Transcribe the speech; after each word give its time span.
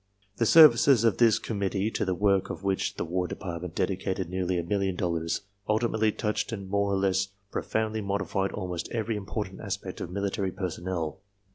The 0.37 0.47
services 0.47 1.03
of 1.03 1.17
this 1.19 1.37
Commit 1.37 1.73
^ 1.73 1.73
tee, 1.73 1.91
to 1.91 2.03
the 2.05 2.15
work 2.15 2.49
of 2.49 2.63
which 2.63 2.95
the 2.95 3.05
War 3.05 3.27
Department 3.27 3.75
dedicated 3.75 4.31
nearly 4.31 4.57
a 4.57 4.63
million 4.63 4.95
dollars, 4.95 5.41
ultimately 5.69 6.11
touched 6.11 6.51
and 6.51 6.67
more 6.67 6.91
or 6.91 6.97
less 6.97 7.27
pro 7.51 7.61
foundly 7.61 8.03
modified 8.03 8.51
almost 8.51 8.89
every 8.91 9.15
important 9.15 9.61
aspect 9.61 10.01
of 10.01 10.09
military, 10.09 10.51
personnel. 10.51 11.19